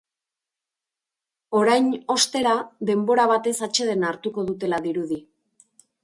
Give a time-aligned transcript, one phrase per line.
[1.59, 2.53] Orain, ostera,
[2.91, 5.19] denbora batez atsedena hartuko dutela dirudi.